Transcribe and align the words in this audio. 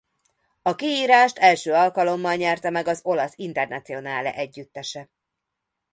A 0.61 0.75
kiírást 0.75 1.37
első 1.37 1.73
alkalommal 1.73 2.35
nyerte 2.35 2.69
meg 2.69 2.87
az 2.87 2.99
olasz 3.03 3.33
Internazionale 3.35 4.33
együttese. 4.33 5.09